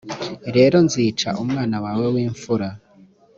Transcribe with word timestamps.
rero 0.55 0.77
nzica 0.87 1.29
umwana 1.43 1.77
wawe 1.85 2.05
w 2.13 2.15
impfura 2.25 2.67